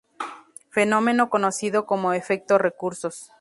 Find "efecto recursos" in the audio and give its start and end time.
2.13-3.29